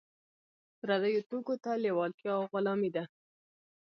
پردیو 0.79 1.25
توکو 1.29 1.55
ته 1.63 1.71
لیوالتیا 1.83 2.33
غلامي 2.51 2.89
ده. 2.95 3.03